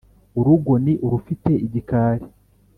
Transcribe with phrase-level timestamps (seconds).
[0.39, 2.25] Urugo ni urufite igikali.